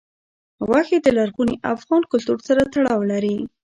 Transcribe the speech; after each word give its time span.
غوښې 0.67 0.97
د 1.01 1.07
لرغوني 1.17 1.55
افغان 1.73 2.01
کلتور 2.11 2.39
سره 2.47 2.61
تړاو 2.73 3.01
لري. 3.11 3.37